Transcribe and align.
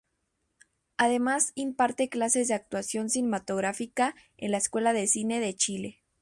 Además 0.97 1.51
imparte 1.53 2.09
clases 2.09 2.47
de 2.47 2.55
actuación 2.55 3.11
cinematográfica 3.11 4.15
en 4.39 4.49
la 4.49 4.57
Escuela 4.57 4.93
de 4.93 5.05
Cine 5.05 5.39
de 5.39 5.53
Chile. 5.55 6.01